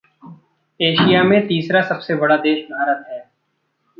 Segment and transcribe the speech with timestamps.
[0.79, 3.19] Asia में तीसरा सबसे बड़ा देश भारत है।